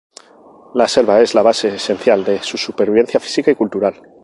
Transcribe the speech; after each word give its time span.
La 0.81 0.87
selva 0.93 1.17
es 1.25 1.35
la 1.35 1.43
base 1.43 1.75
esencial 1.75 2.23
de 2.23 2.41
su 2.41 2.57
supervivencia 2.57 3.19
física 3.19 3.51
y 3.51 3.55
cultural. 3.55 4.01